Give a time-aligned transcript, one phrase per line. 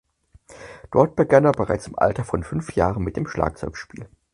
[0.89, 4.09] Dort begann er bereits im Alter von fünf Jahren mit dem Schlagzeugspiel.